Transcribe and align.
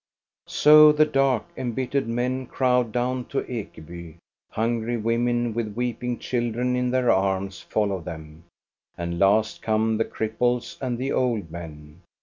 So 0.47 0.91
the 0.91 1.05
dark, 1.05 1.43
embittered 1.55 2.07
men 2.07 2.47
crowd 2.47 2.91
down 2.91 3.25
to 3.25 3.41
Ekeby; 3.43 4.17
hungry 4.49 4.97
women 4.97 5.53
with 5.53 5.75
weeping 5.75 6.17
children 6.17 6.75
in 6.75 6.89
their 6.89 7.11
arms 7.11 7.59
follow 7.61 7.99
them; 8.01 8.45
and 8.97 9.19
last 9.19 9.61
come 9.61 9.97
the 9.97 10.05
cripples 10.05 10.81
and 10.81 10.97
the 10.97 11.11
old 11.11 11.51
men. 11.51 12.01